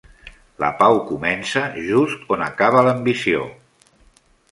[0.61, 3.45] La pau comença just on acaba l'ambició.